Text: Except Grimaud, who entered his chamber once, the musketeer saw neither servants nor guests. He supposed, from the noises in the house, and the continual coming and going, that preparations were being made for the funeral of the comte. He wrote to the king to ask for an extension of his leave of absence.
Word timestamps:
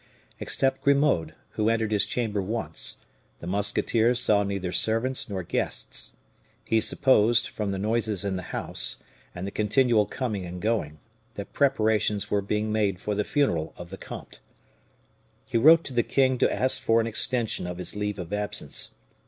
Except 0.39 0.81
Grimaud, 0.81 1.35
who 1.51 1.69
entered 1.69 1.91
his 1.91 2.07
chamber 2.07 2.41
once, 2.41 2.95
the 3.37 3.45
musketeer 3.45 4.15
saw 4.15 4.41
neither 4.41 4.71
servants 4.71 5.29
nor 5.29 5.43
guests. 5.43 6.15
He 6.65 6.81
supposed, 6.81 7.47
from 7.49 7.69
the 7.69 7.77
noises 7.77 8.25
in 8.25 8.35
the 8.35 8.41
house, 8.49 8.97
and 9.35 9.45
the 9.45 9.51
continual 9.51 10.07
coming 10.07 10.43
and 10.43 10.59
going, 10.59 10.97
that 11.35 11.53
preparations 11.53 12.31
were 12.31 12.41
being 12.41 12.71
made 12.71 12.99
for 12.99 13.13
the 13.13 13.23
funeral 13.23 13.75
of 13.77 13.91
the 13.91 13.97
comte. 13.97 14.39
He 15.47 15.59
wrote 15.59 15.83
to 15.83 15.93
the 15.93 16.01
king 16.01 16.39
to 16.39 16.51
ask 16.51 16.81
for 16.81 16.99
an 16.99 17.05
extension 17.05 17.67
of 17.67 17.77
his 17.77 17.95
leave 17.95 18.17
of 18.17 18.33
absence. 18.33 18.95